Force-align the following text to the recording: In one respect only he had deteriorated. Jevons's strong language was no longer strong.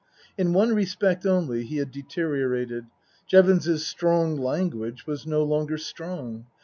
In 0.35 0.51
one 0.51 0.73
respect 0.73 1.27
only 1.27 1.63
he 1.63 1.77
had 1.77 1.91
deteriorated. 1.91 2.87
Jevons's 3.27 3.85
strong 3.85 4.35
language 4.35 5.05
was 5.05 5.27
no 5.27 5.43
longer 5.43 5.77
strong. 5.77 6.47